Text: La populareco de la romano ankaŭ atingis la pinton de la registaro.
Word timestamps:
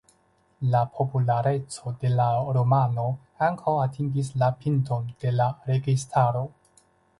La 0.69 0.79
populareco 0.99 1.91
de 2.03 2.11
la 2.13 2.25
romano 2.57 3.05
ankaŭ 3.49 3.75
atingis 3.83 4.33
la 4.45 4.51
pinton 4.65 5.07
de 5.27 5.37
la 5.39 5.51
registaro. 5.71 6.45